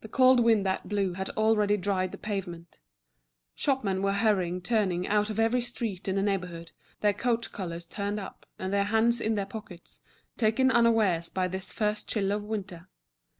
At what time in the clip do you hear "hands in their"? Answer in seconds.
8.86-9.46